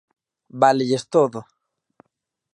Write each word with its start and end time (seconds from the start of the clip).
Válelles 0.61 1.03
todo. 1.13 1.39